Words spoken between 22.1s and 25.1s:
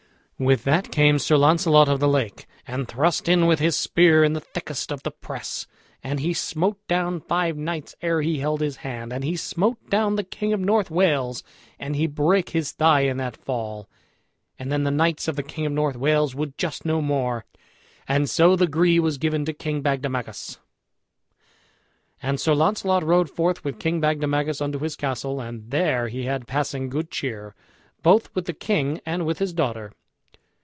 And Sir Launcelot rode forth with King Bagdemagus unto his